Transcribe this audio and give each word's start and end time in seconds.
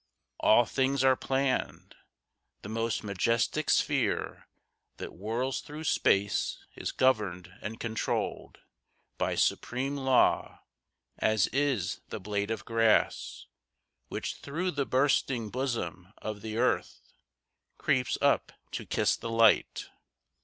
All 0.39 0.65
things 0.65 1.03
are 1.03 1.15
planned. 1.15 1.93
The 2.63 2.69
most 2.69 3.03
majestic 3.03 3.69
sphere 3.69 4.47
That 4.97 5.11
whirls 5.11 5.61
through 5.61 5.83
space 5.83 6.65
is 6.75 6.91
governed 6.91 7.53
and 7.61 7.79
controlled 7.79 8.61
By 9.19 9.35
supreme 9.35 9.95
law, 9.97 10.63
as 11.19 11.45
is 11.53 12.01
the 12.09 12.19
blade 12.19 12.49
of 12.49 12.65
grass 12.65 13.45
Which 14.07 14.37
through 14.37 14.71
the 14.71 14.87
bursting 14.87 15.51
bosom 15.51 16.11
of 16.17 16.41
the 16.41 16.57
earth 16.57 17.03
Creeps 17.77 18.17
up 18.23 18.51
to 18.71 18.87
kiss 18.87 19.15
the 19.15 19.29
light. 19.29 19.91